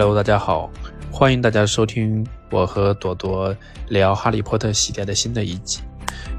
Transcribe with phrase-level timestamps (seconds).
[0.00, 0.70] Hello，大家好，
[1.10, 3.52] 欢迎大家收听我和朵朵
[3.88, 5.80] 聊《哈利波特》系列的新的一集。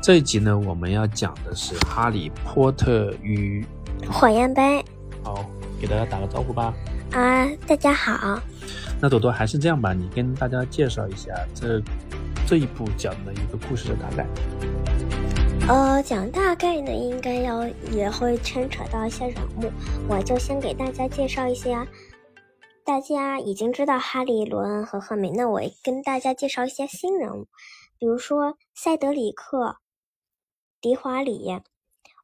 [0.02, 3.66] 这一集呢，我们要讲的是《哈利波特与
[4.10, 4.62] 火焰杯》。
[5.26, 5.46] 好，
[5.78, 6.74] 给大家打个招呼吧。
[7.12, 8.42] 啊，大家好。
[9.02, 11.82] 那朵朵还是这样吧，你跟大家介绍一下这
[12.48, 14.26] 这一部讲的一个故事的大概。
[15.68, 19.70] 呃，讲大概呢，应该要也会牵扯到一些人物，
[20.08, 21.78] 我就先给大家介绍一些。
[22.90, 27.46] 大家已经知道哈利、罗恩和赫敏，那我跟大家介绍一些新人物，
[28.00, 29.58] 比如说塞德里克·
[30.82, 31.62] 迪华里，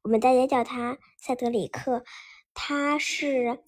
[0.01, 2.03] 我们大家叫他塞德里克，
[2.55, 3.59] 他是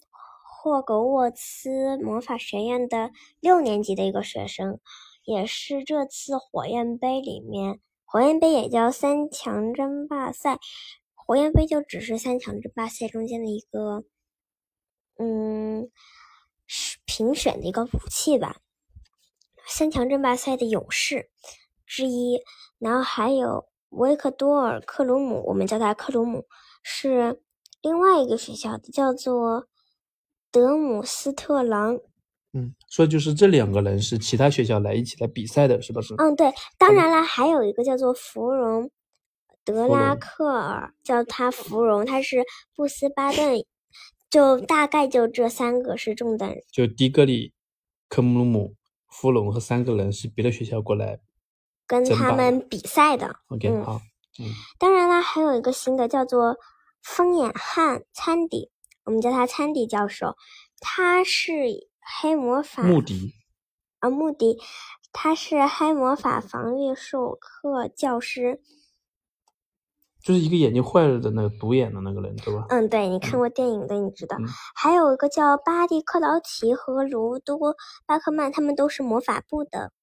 [0.44, 4.80] 霍格沃茨魔法学院的六年级的一个学生，
[5.24, 10.58] 也是这次火焰杯里面，火焰杯也叫三强争霸赛，
[11.14, 14.04] 火焰杯就只是三强争霸赛中间的一个，
[15.20, 15.92] 嗯。
[17.08, 18.58] 是评选的一个武器吧，
[19.66, 21.30] 三强争霸赛的勇士
[21.86, 22.42] 之一。
[22.80, 26.46] 然后还有维克多尔·克鲁姆，我们叫他克鲁姆，
[26.84, 27.42] 是
[27.82, 29.68] 另外一个学校的，叫做
[30.52, 32.00] 德姆斯特朗。
[32.54, 36.14] 嗯，所以就是这两个人是其他学校来一起来比赛的，是不是？
[36.18, 36.54] 嗯，对。
[36.78, 38.86] 当然了，还有一个叫做芙蓉·
[39.64, 43.66] 德拉克尔，叫他芙蓉，他是布斯巴顿。
[44.38, 47.56] 就大概就这三个是中等，就迪格里、
[48.08, 48.76] 科姆鲁姆、
[49.08, 51.20] 弗隆和三个人是别的学校过来
[51.88, 53.40] 跟他们比赛的。
[53.48, 54.00] OK，好，
[54.40, 54.46] 嗯。
[54.78, 56.58] 当然了，还有一个新的叫做
[57.02, 58.70] 风眼汉参迪，
[59.06, 60.36] 我们叫他参迪教授，
[60.80, 61.90] 他是
[62.22, 63.34] 黑魔法穆迪
[63.98, 64.60] 啊，穆迪，
[65.12, 68.62] 他是黑魔法防御授课教师。
[70.28, 72.66] 就是一个眼睛坏了的那个独眼的那个人，对吧？
[72.68, 74.36] 嗯，对，你看过电影的，你知道。
[74.76, 79.94] 还有一个叫巴蒂克劳奇和卢多巴克曼，他们都是魔法部的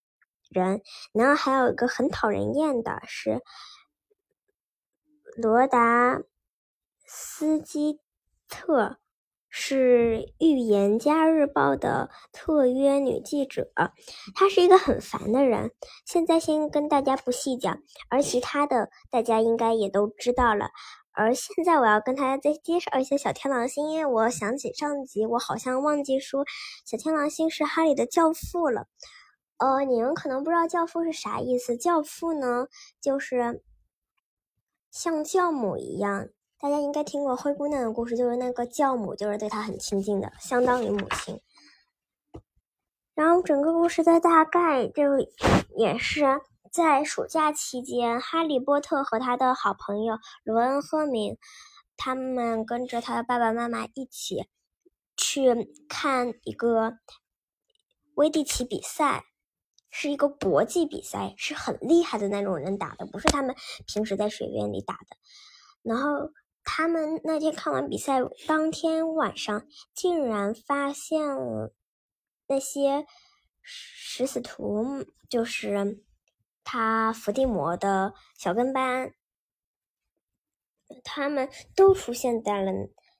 [0.48, 0.80] 人。
[1.12, 3.42] 然后还有一个很讨人厌的是
[5.36, 6.22] 罗达
[7.04, 8.00] 斯基
[8.48, 8.96] 特。
[9.56, 13.70] 是《预言家日报》的特约女记者，
[14.34, 15.70] 她是一个很烦的人。
[16.04, 17.78] 现在先跟大家不细讲，
[18.10, 20.70] 而其他的大家应该也都知道了。
[21.12, 26.44] 而现在我要跟大家再介绍一下小天狼星，因为我想起上集我好像忘记说
[26.84, 28.88] 小天狼星是哈利的教父了。
[29.58, 32.66] 呃，你们可能不知道教父是啥意思，教父呢
[33.00, 33.62] 就是
[34.90, 36.30] 像教母一样。
[36.64, 41.38] 大家应该听过灰姑娘的故事，就是那个教母，就是对她很亲近的，相当于母亲。
[43.12, 45.02] 然后整个故事的大概就
[45.76, 46.40] 也是
[46.72, 51.36] 在暑假期间，哈利波特和他的好朋友罗恩·赫敏，
[51.98, 54.48] 他们跟着他的爸爸妈妈一起
[55.18, 56.94] 去看一个
[58.14, 59.26] 威蒂奇比赛，
[59.90, 63.54] 是一个国际比赛，是很厉害的那种人打的，不是他们
[63.86, 65.18] 平时在学院里打的。
[65.82, 66.30] 然后。
[66.64, 71.74] 他们那天看完比赛，当天晚上竟然发现了
[72.46, 73.06] 那些
[73.62, 76.02] 食死徒，就是
[76.64, 79.14] 他伏地魔的小跟班，
[81.04, 82.72] 他们都出现在了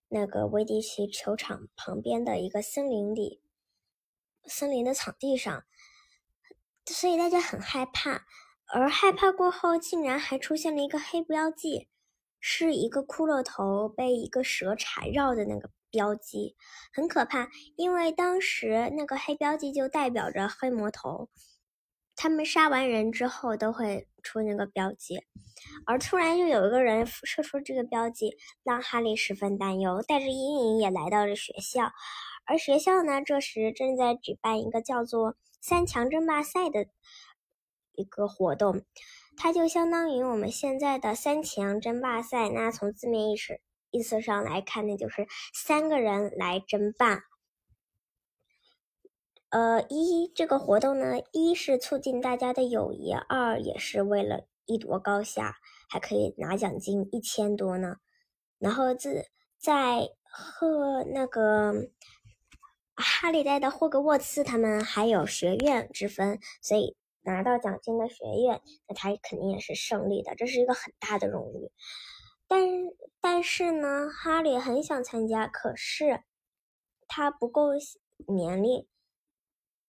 [0.08, 3.42] 那个威迪奇球场旁边的一个森林里，
[4.44, 5.64] 森林的场地上，
[6.86, 8.26] 所以大家很害怕，
[8.66, 11.88] 而害怕过后，竟然还出现了一个黑标记。
[12.46, 16.54] 是一个骷髅头被一个蛇缠绕的那个标记，
[16.92, 17.48] 很可怕。
[17.74, 21.30] 因为当时那个黑标记就代表着黑魔头，
[22.14, 25.22] 他们杀完人之后都会出那个标记。
[25.86, 31.92] 而突然又有一个人射出这个标记，让哈利十分担忧，带着阴影也来到了学校。
[32.44, 36.88] 而学校呢，这时正在举办一个叫做“三强争霸赛”的
[37.92, 38.82] 一个活动。
[39.36, 42.48] 它就相当于我们现在的三强争霸赛。
[42.48, 47.22] 那从字面意思意思上来看，那就是三个人来争霸。
[49.50, 55.56] 呃，一这个活动呢，一是促进大家的友谊，二也是为了一夺高下，
[55.88, 57.96] 还可以拿奖金一千多呢。
[58.58, 59.26] 然后自
[59.58, 61.88] 在和那个
[62.94, 66.96] 哈利带的霍格沃茨，他们还有学院之分，所以。
[67.24, 71.70] 拿到奖金的学院，那他肯定也是胜利的，这是一个很大的荣誉。
[72.46, 72.60] 但
[73.20, 76.22] 但是呢，哈利很想参加，可是
[77.08, 77.70] 他不够
[78.28, 78.86] 年龄。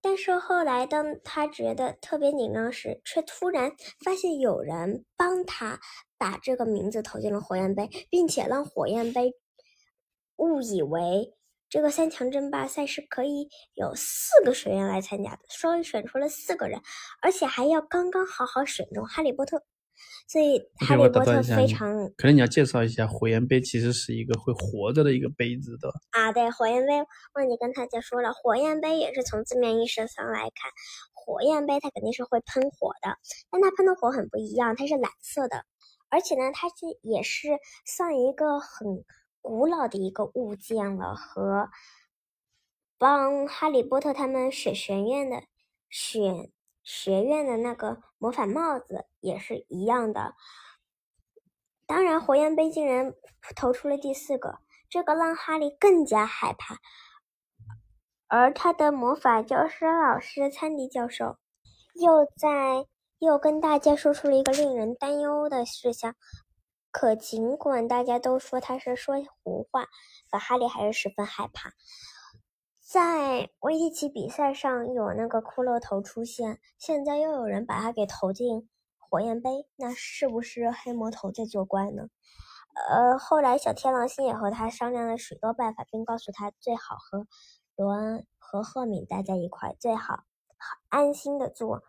[0.01, 3.71] 但是后来，当他觉得特别紧张时，却突然
[4.03, 5.79] 发现有人帮他
[6.17, 9.33] 把这个名字投进了火焰杯，并且让火焰杯
[10.37, 11.33] 误以为
[11.69, 16.81] 这个三强争霸赛是可以有四个学员来参加的，所以选出了四个人，
[17.21, 19.63] 而且还要刚刚好好选中哈利波特。
[20.27, 26.33] 所以哈利波特非常，可能你要介绍一下火焰杯，其实是一个会活着的一个杯子的啊。
[26.33, 26.91] 对，火焰杯
[27.33, 30.71] 忘记跟大家说了，火焰杯也是从字面意思上来看，
[31.13, 33.17] 火焰杯它肯定是会喷火的，
[33.49, 35.63] 但它喷的火很不一样，它是蓝色的，
[36.09, 37.47] 而且呢，它是也是
[37.85, 39.05] 算一个很
[39.45, 41.69] 古老的一个物件了，和
[42.97, 45.43] 帮哈利波特他们选学院的
[45.87, 46.51] 选。
[46.83, 50.35] 学院的那个魔法帽子也是一样的。
[51.85, 53.13] 当然，火焰杯竟然
[53.55, 54.59] 投出了第四个，
[54.89, 56.77] 这个让哈利更加害怕。
[58.27, 61.37] 而他的魔法教师老师参迪教授
[61.93, 62.87] 又在
[63.19, 66.15] 又跟大家说出了一个令人担忧的事项。
[66.97, 69.89] 可尽管大家都说他是说胡话，
[70.31, 71.73] 可哈利还是十分害怕。
[72.79, 82.07] 在威迪奇比赛上有那个骷髅头出现，现在又有人把他给投进火焰杯，那是不是黑魔头在作怪呢？
[82.89, 87.27] 呃，后来小天狼星也和他商量了许多办法，并告诉他最好和
[87.75, 90.23] 罗恩和赫敏待在一块，最好
[90.87, 91.83] 安心的做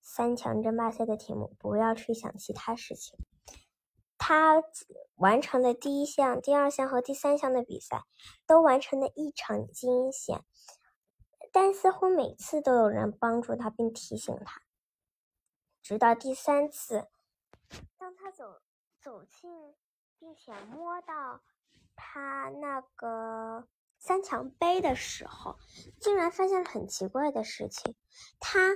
[0.00, 3.18] 三强争霸赛的题目，不要去想其他事情。
[4.28, 4.60] 他
[5.14, 8.02] 完成的第一项、第二项和第三项的比赛
[8.44, 10.44] 都完成的异常惊险，
[11.52, 14.62] 但似乎每次都有人帮助他并提醒他。
[15.80, 17.06] 直到第三次，
[17.96, 18.60] 当他走
[19.00, 19.48] 走进
[20.18, 21.42] 并且摸到
[21.94, 25.56] 他那个三强杯的时候，
[26.00, 27.94] 竟然发现了很奇怪的事情：
[28.40, 28.74] 他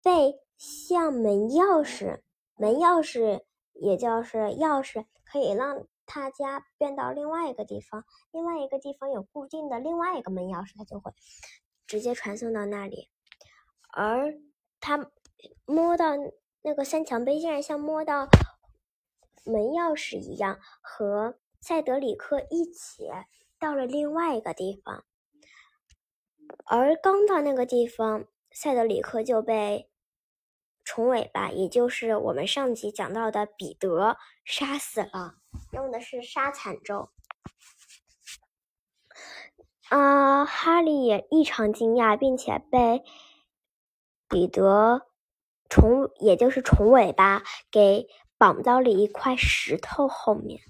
[0.00, 2.22] 被像门钥匙，
[2.54, 3.45] 门钥匙。
[3.80, 11.12] 也就是钥匙可以让他家变到另外一个地方，另外一个地方有固定的另外一个门钥匙，他就会
[11.86, 13.10] 直接传送到那里。
[13.90, 14.38] 而
[14.80, 15.10] 他
[15.66, 16.12] 摸到
[16.62, 18.28] 那个三强杯，竟然像摸到
[19.44, 23.10] 门钥匙一样，和塞德里克一起
[23.58, 25.04] 到了另外一个地方。
[26.64, 29.90] 而刚到那个地方，塞德里克就被。
[30.86, 35.34] 虫尾巴，也就是我们上集讲到的彼得杀死了，
[35.72, 37.10] 用的是杀惨咒。
[39.88, 43.02] 啊，哈利也异常惊讶，并且被
[44.28, 45.08] 彼得
[45.68, 48.06] 虫，也就是虫尾巴给
[48.38, 50.60] 绑到了一块石头后面。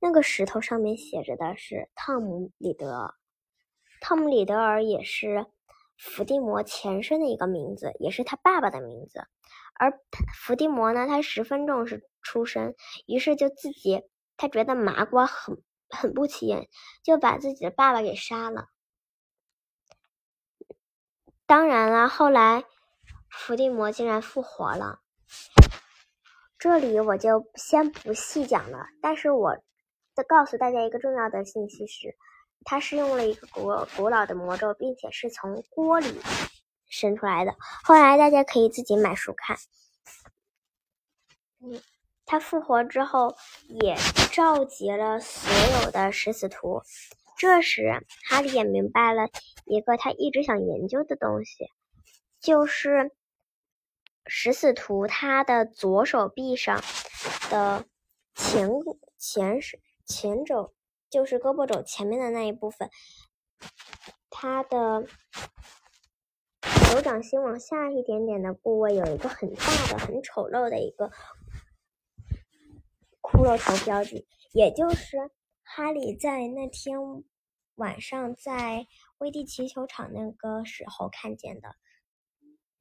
[0.00, 3.14] 那个石头上面写着的是汤姆·里德，
[4.00, 5.46] 汤姆·里德尔也是
[5.96, 9.26] 伏地魔前身的一个名字，也是他爸爸的名字。
[9.78, 9.98] 而
[10.34, 12.74] 伏地魔呢，他十分重视出身，
[13.06, 14.02] 于是就自己
[14.36, 16.68] 他觉得麻瓜很很不起眼，
[17.02, 18.66] 就把自己的爸爸给杀了。
[21.46, 22.64] 当然了，后来
[23.30, 25.00] 伏地魔竟然复活了，
[26.58, 28.86] 这里我就先不细讲了。
[29.00, 29.56] 但是我
[30.12, 32.16] 再告诉大家一个重要的信息是，
[32.64, 36.20] 他是用了一个古古老的魔咒，并且是从锅里。
[36.88, 37.54] 生出来的。
[37.84, 39.56] 后来大家可以自己买书看。
[41.60, 41.80] 嗯，
[42.24, 43.36] 他复活之后
[43.68, 43.96] 也
[44.32, 45.50] 召集了所
[45.82, 46.82] 有的食死徒。
[47.36, 49.28] 这时，哈利也明白了
[49.64, 51.68] 一个他一直想研究的东西，
[52.40, 53.12] 就是
[54.26, 56.82] 食死徒他的左手臂上
[57.50, 57.84] 的
[58.34, 58.68] 前
[59.18, 60.72] 前手前肘，
[61.10, 62.90] 就是胳膊肘前面的那一部分，
[64.30, 65.06] 他的。
[66.90, 71.10] 手掌心往下一点点的部位有一个很大的、很丑陋的一个
[73.20, 75.30] 骷髅头标记，也就是
[75.62, 76.98] 哈利在那天
[77.74, 78.86] 晚上在
[79.18, 81.76] 威蒂奇球场那个时候看见的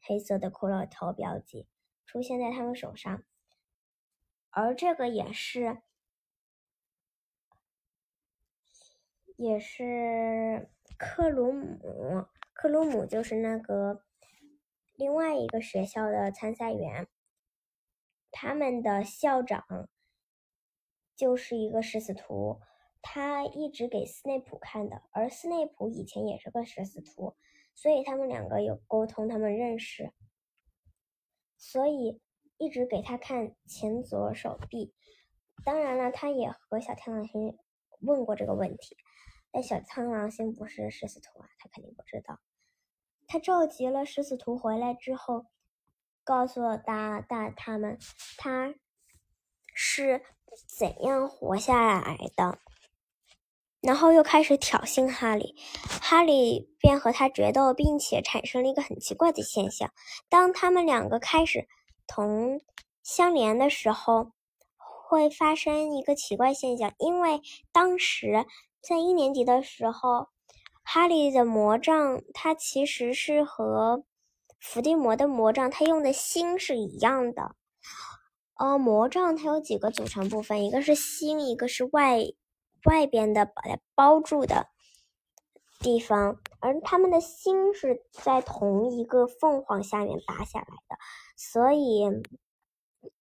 [0.01, 1.67] 黑色的骷髅头标记
[2.05, 3.25] 出现在他们手上，
[4.51, 5.81] 而这个也是
[9.35, 12.25] 也是克鲁姆。
[12.57, 14.03] 克鲁姆就是那个
[14.95, 17.07] 另外一个学校的参赛员，
[18.31, 19.87] 他们的校长
[21.15, 22.59] 就是一个食死徒，
[22.99, 27.35] 他一直给斯内普看的，而斯内普以前也是个食死徒，
[27.75, 30.11] 所以他们两个有沟通，他们认识，
[31.59, 32.19] 所以
[32.57, 34.95] 一直给他看前左手臂。
[35.63, 37.55] 当然了，他也和小天狼星
[37.99, 38.97] 问过这个问题。
[39.51, 42.39] 但小苍狼星不是食死徒啊，他肯定不知道。
[43.27, 45.45] 他召集了食死徒回来之后，
[46.23, 47.99] 告诉了大大他们，
[48.37, 48.73] 他
[49.73, 50.23] 是
[50.65, 52.57] 怎样活下来的。
[53.79, 55.55] 然后又开始挑衅哈利，
[56.01, 59.91] 哈利便和他决斗，并且产生了一个很奇怪的现象：
[60.29, 61.67] 当他们两个开始
[62.07, 62.59] 同
[63.03, 64.31] 相连的时候，
[64.77, 67.41] 会发生一个奇怪现象，因为
[67.71, 68.45] 当时
[68.81, 70.29] 在一年级的时候，
[70.89, 74.05] 哈利的魔杖它其实是和
[74.57, 77.57] 伏地魔的魔杖，他用的心是一样的。
[78.55, 82.19] 呃，魔杖它有几个组成部分，一个是心，一个是外
[82.85, 84.69] 外边的把它包住的
[85.81, 90.97] 地方，而他们的心是在同一个凤凰下面拔下来的，
[91.35, 92.05] 所以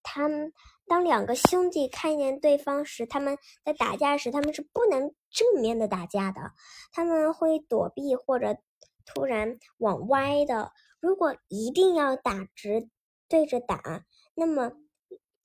[0.03, 0.53] 他们
[0.87, 6.51] 当两个兄弟看见对方时，他们在打架时，他们是不能正面的打架的，
[6.91, 8.57] 他们会躲避或者
[9.05, 10.71] 突然往歪的。
[10.99, 12.89] 如果一定要打直
[13.27, 14.71] 对着打，那么。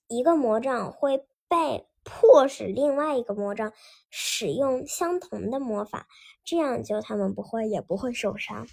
[0.09, 3.73] 一个魔杖会被迫使另外一个魔杖
[4.11, 6.07] 使用相同的魔法，
[6.45, 8.67] 这样就他们不会也不会受伤。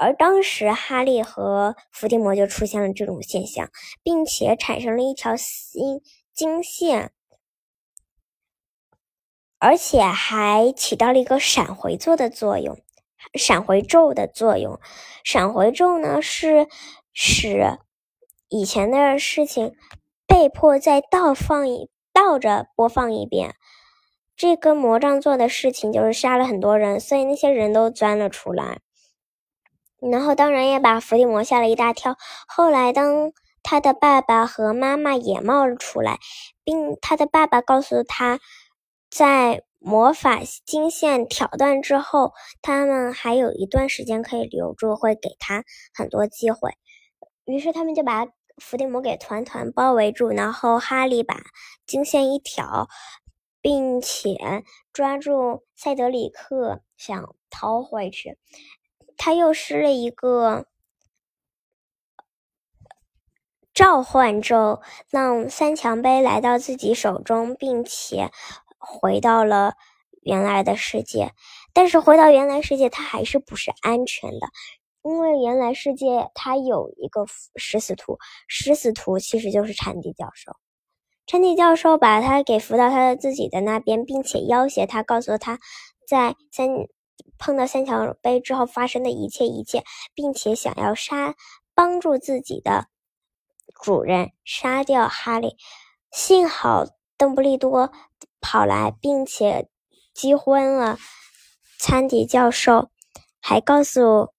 [0.00, 3.68] 而当时哈利和伏地魔就出现了这种现象，
[4.02, 6.00] 并且产生了一条新
[6.32, 7.12] 经线，
[9.58, 12.78] 而且还起到了一个闪回座的作用，
[13.34, 14.80] 闪回咒的作用。
[15.22, 16.66] 闪回咒呢是
[17.12, 17.78] 使
[18.48, 19.74] 以前的事情。
[20.26, 23.56] 被迫再倒放一倒着播放一遍，
[24.36, 28.78] 这跟魔杖做的事情就是杀了很多人，所以那些人都钻了出来，
[30.00, 32.16] 然后当然也把伏地魔吓了一大跳。
[32.48, 36.18] 后来当他的爸爸和妈妈也冒了出来，
[36.64, 38.40] 并他的爸爸告诉他，
[39.10, 45.64] 在魔法金线挑断之后，他们还有一段时间可以留住，会给他
[45.94, 46.72] 很多机会。
[47.44, 48.26] 于是他们就把。
[48.62, 51.34] 伏地魔给团团包围住，然后哈利把
[51.86, 52.88] 金线一挑，
[53.62, 54.36] 并且
[54.92, 58.36] 抓住塞德里克，想逃回去。
[59.22, 60.64] 他又施了一个
[63.74, 68.30] 召唤咒，让三强杯来到自己手中，并且
[68.78, 69.74] 回到了
[70.22, 71.34] 原来的世界。
[71.74, 74.48] 但是回到原来世界，他还是不是安全的。
[75.02, 78.16] 因为原来世界他有一个食死徒，
[78.48, 80.56] 食死徒其实就是禅迪教授。
[81.26, 85.58] 禅迪教授把他给扶到他的自己的那边，并且要挟他，告诉他，
[86.08, 86.70] 在三
[87.38, 89.84] 碰到三桥杯之后发生的一切一切，
[90.14, 91.34] 并且想要杀
[91.74, 92.88] 帮助自己的
[93.82, 95.56] 主人杀掉哈利。
[96.10, 96.86] 幸好
[97.16, 97.92] 邓布利多
[98.40, 99.68] 跑来，并且
[100.12, 100.98] 击昏了
[101.78, 102.90] 餐迪教授，
[103.40, 104.32] 还告诉。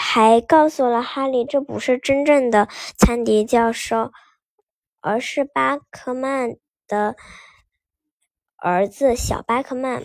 [0.00, 4.12] 还告诉了哈利，这不是真正的餐迪教授，
[5.00, 6.56] 而是巴克曼
[6.86, 7.16] 的
[8.54, 10.04] 儿子小巴克曼。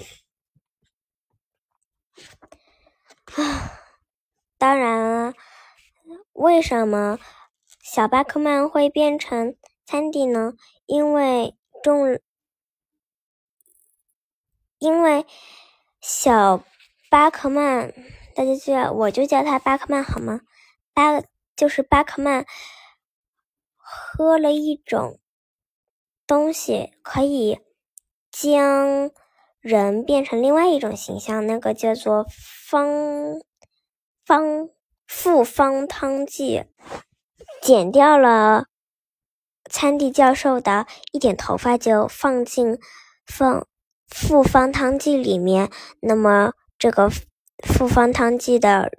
[3.23, 3.72] 啊，啊
[4.58, 5.34] 当然了，
[6.34, 7.20] 为什么
[7.82, 10.54] 小巴克曼会变成餐迪呢？
[10.86, 12.20] 因为中，
[14.80, 15.26] 因为
[16.02, 16.64] 小
[17.10, 17.94] 巴克曼。
[18.36, 20.42] 大家叫我就叫他巴克曼好吗？
[20.92, 21.22] 巴
[21.56, 22.48] 就是巴克曼
[23.78, 25.20] 喝了一种
[26.26, 27.60] 东西，可以
[28.32, 29.12] 将
[29.62, 32.26] 人变成另外一种形象，那个叫做
[32.74, 33.40] 方
[34.26, 34.70] 方
[35.06, 36.64] 复方汤剂，
[37.62, 38.66] 剪掉了
[39.70, 42.80] 参地教授的一点头发，就放进
[43.28, 43.68] 放
[44.08, 47.12] 复方汤剂里面，那么这个。
[47.66, 48.92] 复方汤剂的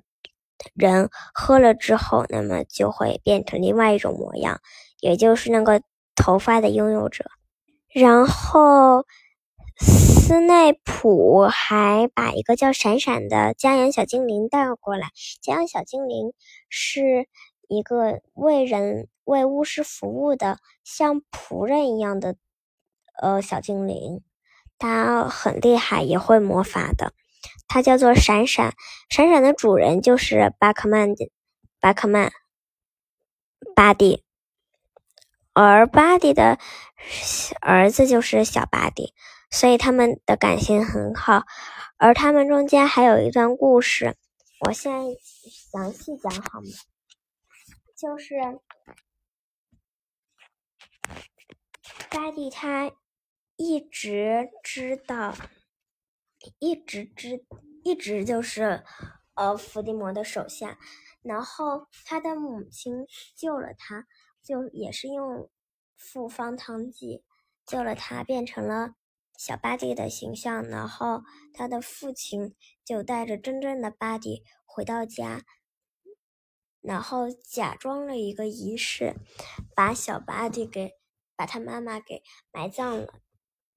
[0.74, 4.60] 人喝了之后，那么就会变成另外一种模样，
[5.00, 5.82] 也就是那个
[6.14, 7.26] 头发的拥有者。
[7.92, 9.04] 然后，
[10.26, 15.10] 斯内普还把一个叫闪闪的家养小精灵带了过来。
[15.42, 16.32] 家养小精灵
[16.70, 17.28] 是
[17.68, 22.36] 一个为人为巫师服务的，像仆人一样的
[23.20, 24.22] 呃小精灵，
[24.78, 27.12] 他很厉害，也会魔法的。
[27.68, 28.72] 它叫做闪闪，
[29.10, 31.10] 闪闪的主人就是巴克曼
[31.80, 32.32] 巴克曼
[33.76, 34.24] 巴蒂，
[35.52, 36.58] 而巴蒂的
[37.60, 39.12] 儿子就是小巴蒂，
[39.50, 41.44] 所以他们的感情很好。
[41.96, 44.16] 而他们中间还有一段故事，
[44.66, 44.98] 我现在
[45.50, 46.68] 详细讲好吗？
[47.96, 48.36] 就是
[52.10, 52.92] 巴蒂他
[53.56, 55.34] 一直知道。
[56.58, 57.42] 一直知，
[57.84, 58.84] 一直就是，
[59.32, 60.76] 呃，伏地魔的手下。
[61.22, 64.06] 然后他的母亲救了他，
[64.42, 65.48] 就也是用
[65.96, 67.24] 复方汤剂
[67.64, 68.92] 救了他，变成了
[69.36, 71.22] 小巴蒂的形象，然后
[71.52, 75.44] 他的父亲就带着真正的巴蒂回到家，
[76.80, 79.14] 然后假装了一个仪式，
[79.74, 80.92] 把小巴蒂给
[81.36, 82.22] 把他妈妈给
[82.52, 83.20] 埋葬了，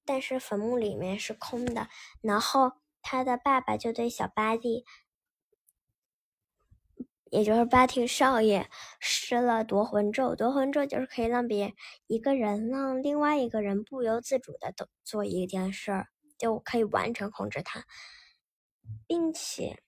[0.06, 1.90] 但是坟墓里面是空的，
[2.22, 4.86] 然后他的爸爸就对小巴蒂。
[7.31, 8.69] 也就是巴提少爷
[9.00, 11.74] 施了夺魂咒，夺魂咒就是可以让别
[12.07, 16.07] 一个人让另外一个人不由自主的都做一件事儿，
[16.38, 17.86] 就可以完全控制他，
[19.07, 19.84] 并且，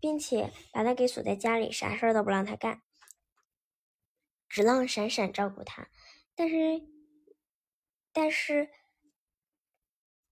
[0.00, 2.82] 并且把他给锁在家里，啥事儿都不让他干，
[4.48, 5.88] 只让闪闪照顾他。
[6.34, 6.82] 但是，
[8.12, 8.68] 但是，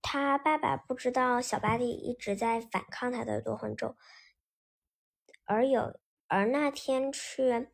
[0.01, 3.95] 他爸爸不知道小巴蒂一直在反抗他的夺魂咒。
[5.53, 7.67] 而有而那天去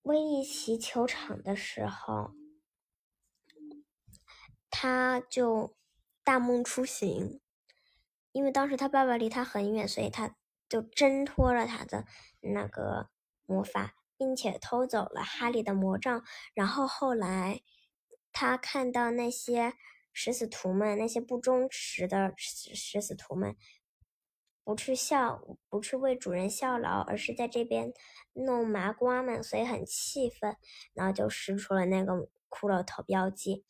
[0.00, 2.32] 威利奇球场的时候，
[4.70, 5.76] 他就
[6.24, 7.38] 大梦初醒，
[8.32, 10.36] 因为当时他爸爸离他很远，所以他
[10.70, 12.06] 就挣脱了他的
[12.40, 13.10] 那个
[13.44, 16.24] 魔法，并且偷走了哈利的魔杖。
[16.54, 17.60] 然后后来
[18.32, 19.74] 他看到那些
[20.14, 23.54] 食死徒们，那些不忠实的食食死徒们。
[24.68, 27.90] 不去效，不去为主人效劳，而是在这边
[28.34, 30.58] 弄麻瓜们，所以很气愤，
[30.92, 32.12] 然后就使出了那个
[32.50, 33.64] 骷髅头标记。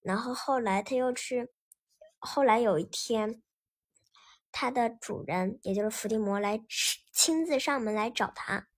[0.00, 1.50] 然后后来他又去，
[2.20, 3.42] 后来有一天，
[4.52, 6.64] 他的主人也就是伏地魔来
[7.12, 8.68] 亲自上门来找他，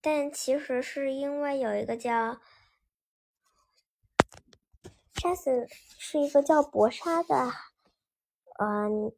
[0.00, 2.40] 但其实是因为有一个叫
[5.14, 5.68] 杀死，
[6.00, 7.69] 是一个叫博莎的。
[8.62, 9.10] 嗯，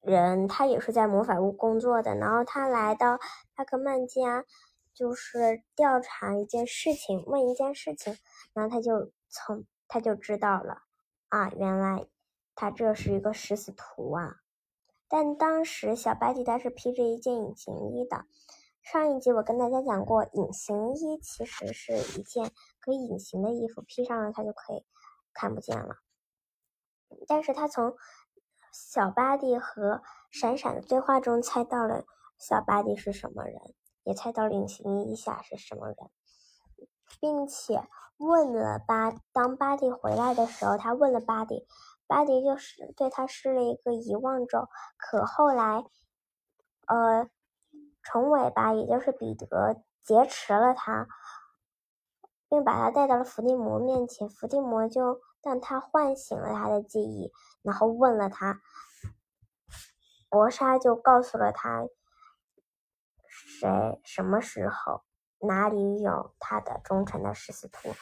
[0.00, 3.16] 人他也是在魔法屋工作的，然后他来到
[3.54, 4.44] 帕克曼家，
[4.92, 8.18] 就是调查一件事情，问一件事情，
[8.52, 10.82] 然后他就从他就知道了
[11.28, 12.08] 啊，原来
[12.56, 14.38] 他这是一个食死徒啊！
[15.06, 18.24] 但当时小白迪他是披着一件隐形衣的，
[18.82, 24.84] 上一集我跟大家讲过，隐形衣其实是一件可以隐形的衣服，披上了他就可以
[25.32, 25.98] 看不见了，
[27.28, 27.94] 但是他从。
[28.72, 32.04] 小巴蒂和闪闪的对话中猜到了
[32.38, 33.60] 小巴蒂是什么人，
[34.04, 35.96] 也猜到了隐形衣下是什么人，
[37.20, 37.82] 并且
[38.16, 39.12] 问了巴。
[39.32, 41.66] 当巴蒂回来的时候，他问了巴蒂，
[42.06, 44.68] 巴蒂就是对他施了一个遗忘咒。
[44.96, 45.84] 可后来，
[46.86, 47.28] 呃，
[48.02, 51.08] 虫尾巴也就是彼得劫持了他，
[52.48, 55.20] 并把他带到了伏地魔面前，伏地魔就。
[55.42, 58.60] 但他唤醒了他的记忆，然后问了他，
[60.28, 61.86] 博莎就告诉了他，
[63.26, 65.02] 谁什么时候
[65.40, 67.94] 哪里有他的忠诚的食死徒，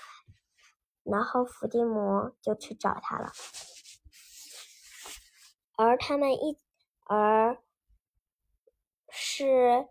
[1.05, 3.33] 然后伏地魔就去找他了，
[5.77, 6.59] 而他们一
[7.07, 7.59] 而
[9.09, 9.89] 是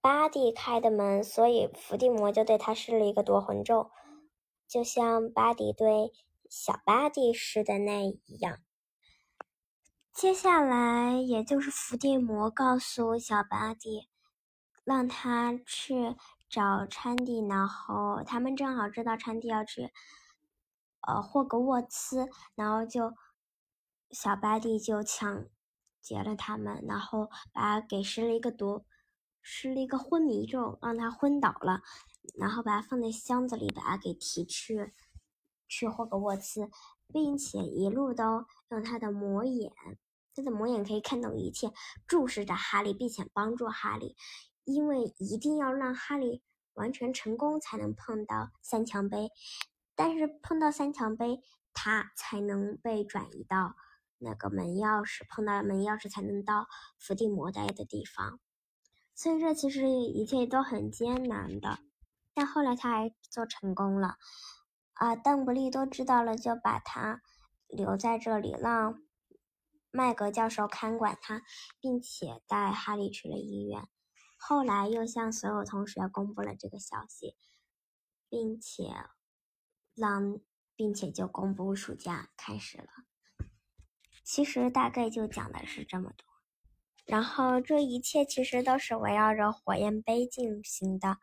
[0.00, 3.90] 巴蒂开的门，所以伏地魔就对他施了一个夺魂咒。
[4.72, 6.10] 就像巴迪对
[6.48, 8.60] 小巴迪施的那一样，
[10.14, 14.08] 接下来也就是伏地魔告诉小巴迪，
[14.82, 16.16] 让他去
[16.48, 19.92] 找昌迪，然后他们正好知道昌迪要去，
[21.02, 23.12] 呃，霍格沃茨，然后就
[24.10, 25.44] 小巴迪就抢
[26.00, 28.86] 劫了他们，然后把给施了一个毒，
[29.42, 31.82] 施了一个昏迷咒，让他昏倒了。
[32.38, 34.92] 然后把它放在箱子里，把它给提去
[35.68, 36.70] 去霍格沃茨，
[37.12, 39.72] 并且一路都用他的魔眼，
[40.34, 41.72] 他的魔眼可以看懂一切，
[42.06, 44.16] 注视着哈利，并且帮助哈利，
[44.64, 46.42] 因为一定要让哈利
[46.74, 49.30] 完全成功才能碰到三强杯，
[49.94, 51.40] 但是碰到三强杯，
[51.74, 53.74] 他才能被转移到
[54.18, 56.66] 那个门钥匙，碰到门钥匙才能到
[56.98, 58.40] 伏地魔待的地方，
[59.14, 61.80] 所以这其实一切都很艰难的。
[62.34, 64.16] 但后来他还做成功了，
[64.94, 67.20] 啊，邓布利多知道了，就把他
[67.68, 69.02] 留在这里，让
[69.90, 71.42] 麦格教授看管他，
[71.78, 73.86] 并且带哈利去了医院。
[74.38, 77.36] 后来又向所有同学公布了这个消息，
[78.28, 78.92] 并且
[79.94, 80.40] 让，
[80.74, 82.86] 并且就公布暑假开始了。
[84.24, 86.26] 其实大概就讲的是这么多，
[87.04, 91.18] 然后这一切其实都是围绕着火焰杯进行的。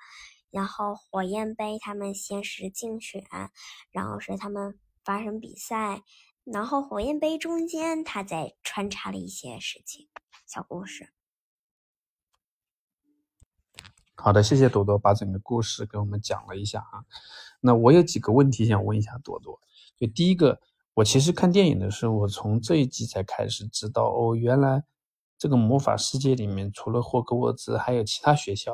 [0.51, 3.23] 然后火焰杯，他们先是竞选，
[3.91, 6.03] 然后是他们发生比赛，
[6.43, 10.07] 然后火焰杯中间，他再穿插了一些事情、
[10.45, 11.13] 小故事。
[14.15, 17.05] 好的，谢谢朵朵把整个故事给我们讲了一下啊。
[17.61, 19.61] 那我有几个问题想问一下朵朵。
[19.97, 20.59] 就第一个，
[20.95, 24.83] 我其实看电影的时候，我从这一集才开始知道哦，原来
[25.37, 28.73] 这个魔法世界里面除了霍格沃兹还有其他学校，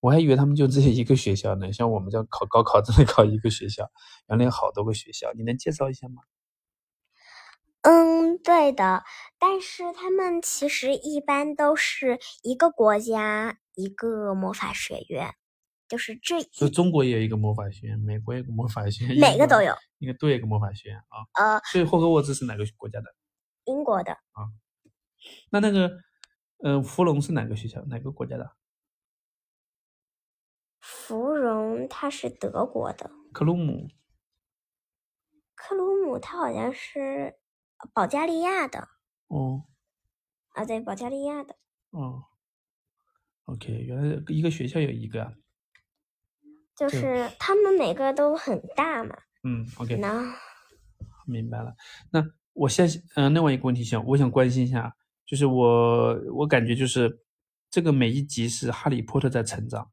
[0.00, 1.72] 我还以为他们就这些一个学校呢。
[1.72, 3.90] 像我们这样考高考只能考一个学校，
[4.28, 6.22] 原来有好多个学校，你能介绍一下吗？
[7.82, 9.04] 嗯，对的，
[9.38, 15.34] 但是他们其实一般都是一个国家一个魔法学院，
[15.88, 16.42] 就是这。
[16.52, 21.24] 所以中国也有一个魔法学院，美国有个魔法学院，每个都有，应该都有一个魔法学院啊。
[21.34, 23.06] 呃，所以霍格沃兹是哪个国家的？
[23.64, 24.12] 英国的。
[24.12, 24.52] 啊，
[25.50, 25.90] 那那个，
[26.62, 27.82] 呃，芙蓉是哪个学校？
[27.86, 28.50] 哪个国家的？
[30.80, 33.10] 芙蓉它是德国的。
[33.32, 33.88] 克鲁姆。
[35.54, 37.36] 克鲁姆它好像是。
[37.94, 38.88] 保加利亚的
[39.28, 39.64] 哦，
[40.50, 41.56] 啊，对，保加利亚的
[41.92, 42.24] 哦。
[43.46, 45.32] OK，原来一个学校有一个，
[46.76, 49.16] 就是他们每个都很大嘛。
[49.44, 50.22] 嗯，OK，那
[51.26, 51.74] 明白了。
[52.12, 57.24] 那我现嗯，另外一个问题想，我想关心一下，就是我我感觉就是
[57.70, 59.90] 这个每一集是哈利波特在成长，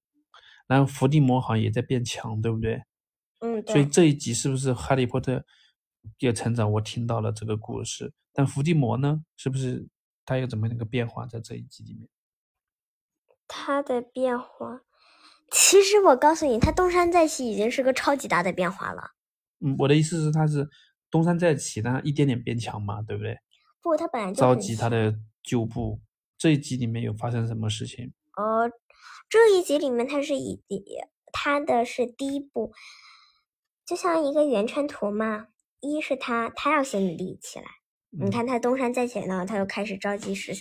[0.67, 2.83] 然后伏地魔好像也在变强，对不对？
[3.39, 5.43] 嗯，所以这一集是不是哈利波特？
[6.19, 9.23] 也成长，我听到了这个故事，但伏地魔呢？
[9.35, 9.85] 是不是
[10.25, 12.07] 他有怎么样一个变化在这一集里面？
[13.45, 14.81] 他的变化，
[15.51, 19.11] 其实我告诉你，他东山再起已经是个超级大的变化了。
[19.59, 20.69] 嗯，我的意思是他是
[21.11, 23.37] 东山再起，但一点点变强嘛，对不对？
[23.81, 25.99] 不，他本来就召集他的旧部。
[26.37, 28.13] 这一集里面有发生什么事情？
[28.37, 28.69] 呃，
[29.29, 30.61] 这一集里面它是以
[31.31, 32.71] 它的是第一步，
[33.85, 35.47] 就像一个圆圈图嘛。
[35.79, 37.65] 一是他，他要先立起来。
[38.09, 40.51] 你看他东山再起呢，他又开始召集狮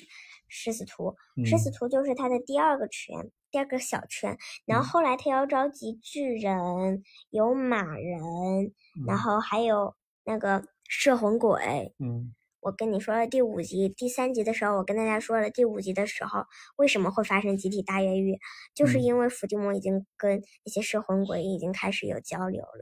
[0.46, 4.36] 狮子图，狮子图就是他的第二个圈，第二个小圈。
[4.66, 8.74] 然后后来他要召集巨人，有马人，
[9.06, 11.94] 然后还有那个摄魂鬼。
[11.98, 12.34] 嗯，
[12.66, 18.40] 我跟你说了第五集、第三集的时候，我跟大家说了第五集的时候为什么会发生集体大越狱，
[18.74, 22.80] 就是因为伏地魔已经跟那些摄魂鬼已经开始有交流了。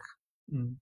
[0.50, 0.78] 嗯。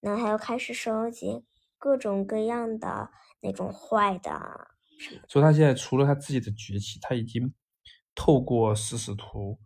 [0.00, 1.44] 然后他又开始收集
[1.76, 4.30] 各种各样的那种坏的，
[5.26, 7.52] 所以他现在除了他自己的崛起，他已经
[8.14, 9.58] 透过食死徒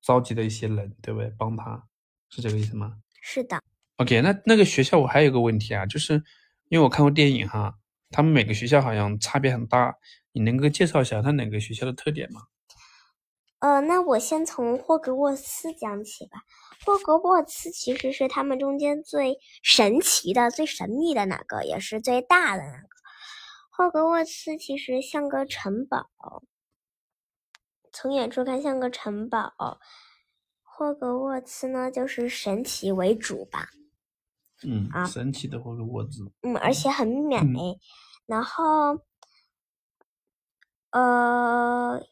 [0.00, 1.30] 召集的一些人，对不对？
[1.36, 1.86] 帮他
[2.30, 2.96] 是这个意思吗？
[3.20, 3.62] 是的。
[3.96, 6.22] OK，那那个学校我还有个问题啊，就是
[6.68, 7.74] 因为我看过电影哈，
[8.10, 9.94] 他们每个学校好像差别很大，
[10.32, 12.42] 你能够介绍一下他哪个学校的特点吗？
[13.60, 16.42] 呃，那我先从霍格沃茨讲起吧。
[16.84, 22.88] 霍格沃茨其实是他们中间最神奇的、最神秘的那个，也是最大的那个。
[23.70, 26.10] 霍格沃茨其实像个城堡，
[27.92, 29.52] 从远处看像个城堡。
[30.62, 33.70] 霍格沃茨呢，就是神奇为主吧。
[34.64, 36.32] 嗯，啊，神奇的霍格沃兹。
[36.42, 37.38] 嗯，而且很美。
[38.26, 39.00] 然后，
[40.90, 42.02] 呃。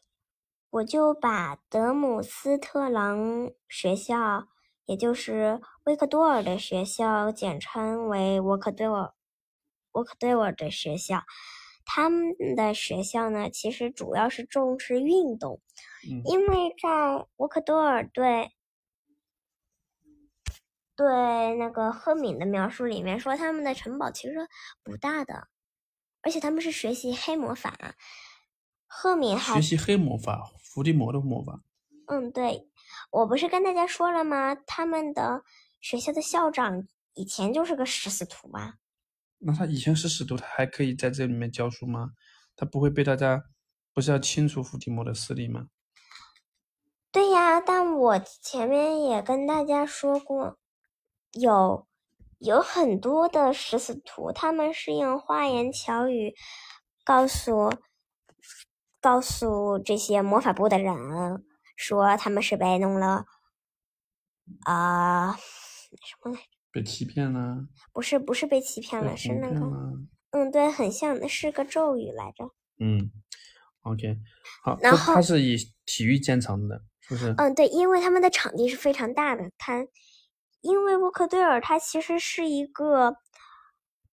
[0.71, 4.49] 我就把德姆斯特朗学校，
[4.85, 9.13] 也就是维克多尔的学校，简称为沃克多尔。
[9.93, 11.23] 沃克多尔的学校，
[11.85, 15.61] 他们的学校呢，其实主要是重视运动，
[16.25, 18.51] 因为在沃克多尔对
[20.95, 24.47] 对那个赫敏的描述里面说，他们的城堡其实
[24.83, 25.47] 不大的，
[26.21, 27.95] 而且他们是学习黑魔法。
[28.87, 30.51] 赫敏还学习黑魔法。
[30.61, 31.61] 伏地魔的魔法。
[32.07, 32.69] 嗯，对，
[33.09, 34.55] 我不是跟大家说了吗？
[34.55, 35.43] 他们的
[35.79, 38.75] 学校的校长以前就是个食死徒吗？
[39.39, 42.11] 那他以前是使徒，他还可以在这里面教书吗？
[42.57, 43.45] 他不会被大家
[43.93, 45.67] 不是要清除伏地魔的势力吗？
[47.11, 50.57] 对呀，但我前面也跟大家说过，
[51.39, 51.87] 有
[52.39, 56.33] 有很多的食死徒，他们是用花言巧语
[57.03, 57.71] 告诉。
[59.01, 60.95] 告诉这些魔法部的人
[61.75, 63.25] 说他们是被弄了
[64.63, 66.47] 啊什么来着？
[66.71, 67.67] 被欺骗了？
[67.93, 69.63] 不是，不是被欺骗了，是那个
[70.31, 72.49] 嗯，对，很像是个咒语来着。
[72.79, 73.11] 嗯
[73.83, 74.17] ，OK，
[74.63, 77.35] 好，然后他是以体育见长的，是不是？
[77.37, 79.51] 嗯，对，因为他们的场地是非常大的。
[79.59, 79.85] 他
[80.65, 83.17] 因为沃克堆尔，他其实是一个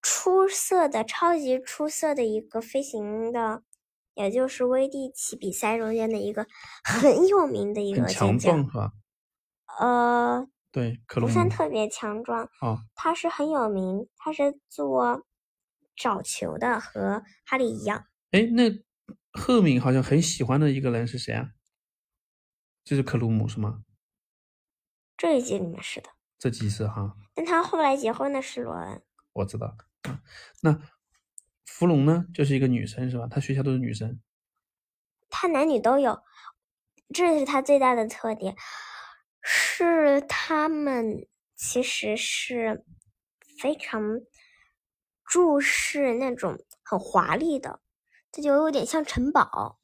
[0.00, 3.62] 出色的、超级出色的一个飞行的。
[4.14, 6.46] 也就是威地奇比赛中间的一个
[6.84, 8.92] 很有名的一个强壮是吧？
[9.78, 12.44] 呃，对，不算特别强壮。
[12.60, 15.24] 啊，他是很有名，他是做
[15.96, 18.04] 找球的，和哈利一样。
[18.32, 18.70] 哎，那
[19.32, 21.48] 赫敏好像很喜欢的一个人是谁啊？
[22.84, 23.82] 就是克鲁姆是吗？
[25.16, 26.10] 这一集里面是的，
[26.42, 29.00] 这几次哈，但他后来结婚的是罗恩。
[29.33, 29.76] 我知道。
[30.09, 30.18] 嗯
[30.61, 30.76] 那
[31.64, 33.28] 芙蓉呢，就是一个女生是吧？
[33.31, 34.20] 她学校都是女生。
[35.31, 36.20] 他男女都有，
[37.14, 38.57] 这是他最大的特点，
[39.40, 42.85] 是他们其实是
[43.61, 44.20] 非常
[45.24, 47.78] 注视那种很华丽的，
[48.33, 49.78] 这就有点像城堡、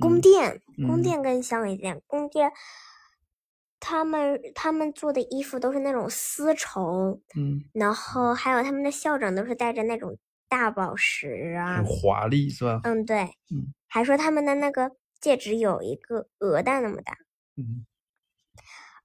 [0.00, 2.00] 宫嗯殿，宫嗯殿更像一点。
[2.06, 2.52] 宫殿，
[3.80, 10.16] 他们他们做的衣服都是那种丝绸，嗯，然后还有他们的校长都是戴着那种
[10.48, 12.80] 大宝石啊很，华丽是吧？
[12.84, 17.14] 嗯，对，嗯还说他们的那个戒指有一个鹅蛋那么大，
[17.56, 17.86] 嗯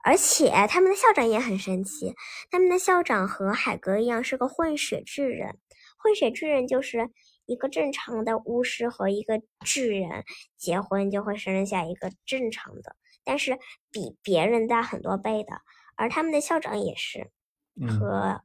[0.06, 2.14] 而且他们的校长也很神奇，
[2.52, 5.58] 他们的校长和海格一样是个混血智人。
[5.98, 7.10] 混血智人就是
[7.46, 10.26] 一个正常的巫师和一个智人
[10.58, 13.58] 结婚就会生下一个正常的，但是
[13.92, 15.62] 比别人大很多倍的。
[15.96, 17.32] 而他们的校长也是
[17.80, 18.44] 嗯和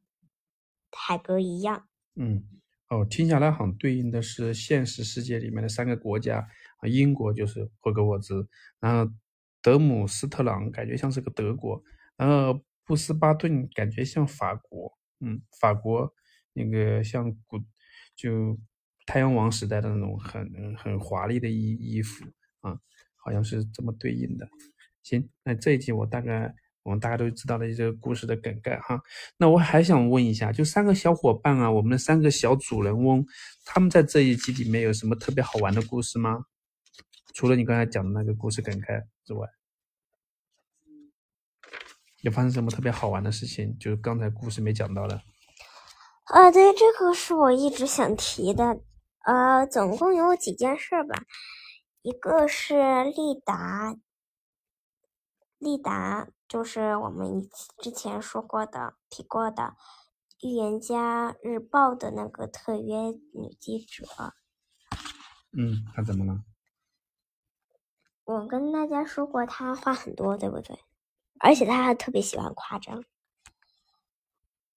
[0.92, 1.88] 海格一样。
[2.14, 2.44] 嗯。
[2.90, 6.38] 哦，听下来好像对应的是现实世界里面的三个国家
[6.78, 8.48] 啊，英国就是霍格沃兹，
[8.80, 9.12] 然后
[9.60, 11.82] 德姆斯特朗感觉像是个德国，
[12.16, 16.10] 然后布斯巴顿感觉像法国，嗯，法国
[16.54, 17.58] 那个像古
[18.16, 18.58] 就
[19.04, 22.24] 太阳王时代的那种很很华丽的衣衣服
[22.60, 22.80] 啊，
[23.24, 24.48] 好像是这么对应的。
[25.02, 29.00] 行，那这一集我大概我们大家都知道了这个故事的梗概哈。
[29.36, 33.24] 那我还想问一下，就三个小伙伴啊，我们的三个小主人翁，
[33.64, 36.44] 他们在这一集里面有什么特别好玩的故事吗？
[37.34, 39.46] 除了你刚才讲的那个故事梗概之外，
[42.22, 43.78] 有发生什么特别好玩的事情？
[43.78, 45.22] 就是刚才故事没讲到的。
[46.24, 48.80] 啊，对，这个是我一直想提的。
[49.24, 51.22] 呃，总共有几件事吧，
[52.02, 53.96] 一个是利达，
[55.58, 59.74] 利达就是我们以之前说过的、提过的
[60.48, 62.96] 《预言家日报》的那个特约
[63.34, 64.06] 女记者。
[65.52, 66.44] 嗯，她怎么了？
[68.24, 70.78] 我跟大家说过，她话很多，对不对？
[71.40, 73.04] 而且她还特别喜欢夸张。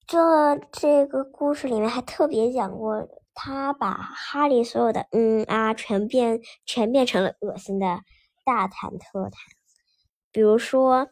[0.08, 8.02] 这这个故事里面还特别讲过，他把哈利所有的嗯啊全变全变成了恶心的
[8.44, 9.32] 大谈特谈。
[10.32, 11.10] 比如说，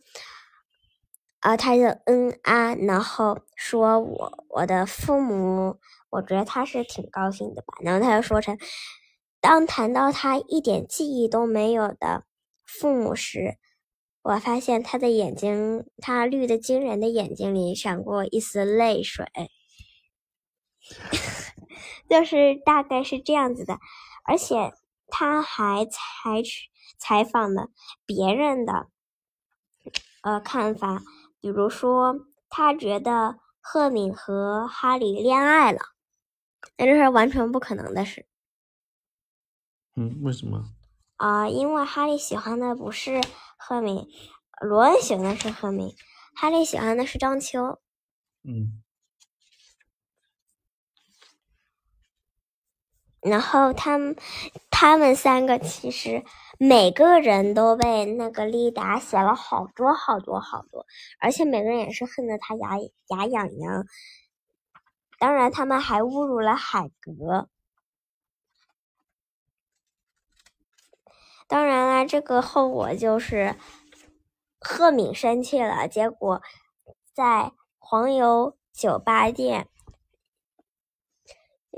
[1.39, 5.77] 啊，他的嗯啊，然后说我我的父母，
[6.09, 7.73] 我觉得他是挺高兴的吧。
[7.81, 8.57] 然后他又说成，
[9.41, 12.23] 当谈到他一点记忆都没有的
[12.65, 13.57] 父母时，
[14.21, 19.25] 我发现他的眼睛，他绿的惊人的眼睛里闪过一丝泪水，
[22.09, 23.79] 就是大概是这样子的。
[24.25, 24.73] 而且
[25.07, 27.69] 他还采取采访了
[28.05, 28.87] 别人的
[30.21, 31.01] 呃看法，
[31.39, 32.15] 比如说
[32.49, 35.79] 他觉得赫敏和哈利恋爱了，
[36.77, 38.27] 那这是完全不可能的事。
[39.95, 40.65] 嗯，为什么？
[41.17, 43.19] 啊、因为哈利喜欢的不是
[43.57, 44.07] 赫敏，
[44.61, 45.93] 罗恩喜欢的是赫敏，
[46.33, 47.81] 哈利喜欢的是张秋。
[48.43, 48.81] 嗯
[53.29, 54.15] 然后他们
[54.69, 56.23] 他们三个其实
[56.57, 60.85] 每个人都被那个丽达写了好多好多好多，
[61.19, 63.85] 而且每个人也是恨得他牙牙痒痒。
[65.17, 67.49] 当然，他们还侮辱了海格。
[71.47, 73.55] 当然啦，这个后果就是
[74.59, 76.41] 赫敏生气了，结果
[77.13, 79.67] 在黄油酒吧店，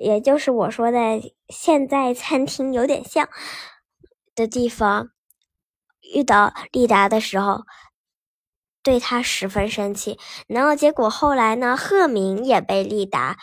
[0.01, 0.99] 也就是我说的
[1.49, 3.29] 现在餐厅有点像
[4.33, 5.11] 的地方，
[6.13, 7.61] 遇到丽达的时候，
[8.81, 10.17] 对他十分生气。
[10.47, 13.37] 然后结果后来呢，赫敏也被丽达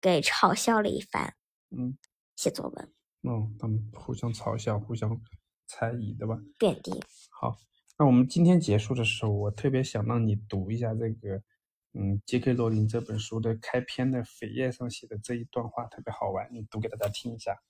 [0.00, 1.34] 给嘲笑了一番，
[1.70, 1.98] 嗯，
[2.34, 5.20] 写作文嗯，他们互相嘲笑，互相
[5.66, 6.38] 猜疑，对吧？
[6.58, 7.02] 贬低。
[7.30, 7.56] 好，
[7.98, 11.42] 那我们今天结束的时候，我特别想让你读一下这个，
[11.96, 12.54] 嗯，J.K.
[12.54, 17.62] 罗琳这本书的开篇的扉页上写的这一段话，特别好玩，你读给大家听一下。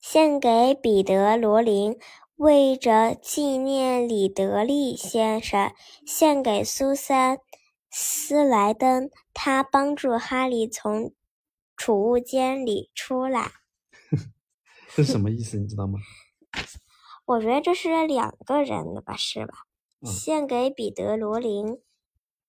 [0.00, 1.98] 献给彼得·罗琳，
[2.36, 5.74] 为着纪念李德利先生；
[6.06, 7.36] 献给苏珊·
[7.90, 11.14] 斯莱登，他帮助哈利从
[11.76, 13.52] 储物间里出来。
[14.96, 15.58] 这是什么意思？
[15.58, 15.98] 你知道吗？
[17.24, 19.54] 我觉得这是两个人的吧，是吧？
[20.00, 21.78] 嗯献给彼得·罗琳，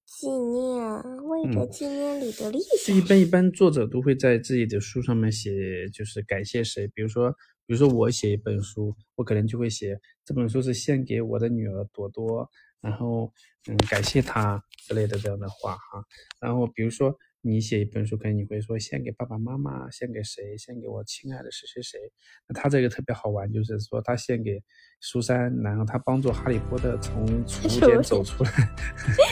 [0.05, 2.57] 纪念，为着纪念李德利
[2.87, 6.87] 一般一般作者都会在自己的书上面写，就是感谢谁。
[6.87, 7.31] 比如说，
[7.65, 12.49] 比如说我写一本书，我可能就会写这本书是献给我的女儿朵朵，
[12.81, 13.31] 然后
[13.67, 16.03] 嗯，感谢她之类的这样的话哈。
[16.39, 17.15] 然后比如说。
[17.45, 20.57] 你写一本书，可能你会说献给爸爸妈妈，献给谁？
[20.57, 21.99] 献给我亲爱的谁谁谁？
[22.47, 24.63] 那他这个特别好玩，就是说他献给
[25.01, 28.51] 苏珊，然后他帮助哈利波特从储物间走出来。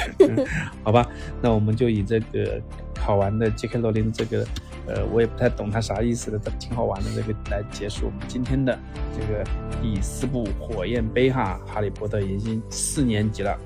[0.84, 1.10] 好吧，
[1.42, 2.62] 那我们就以这个
[3.00, 3.80] 好玩的 J.K.
[3.80, 4.46] 罗琳这个，
[4.88, 8.78] 呃，我也不太懂他啥意思的，挺好玩的这个来结束我们今天的
[9.18, 9.42] 这个
[9.82, 13.58] 第四部《火焰杯》哈，哈利波特已经四年级了。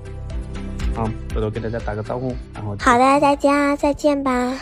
[0.96, 1.04] 好，
[1.34, 4.54] 回头给大家打个招呼，然后好的，大家再见吧。